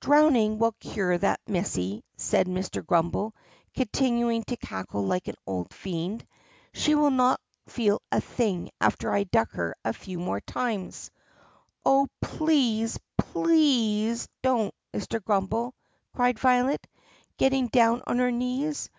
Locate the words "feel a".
7.68-8.20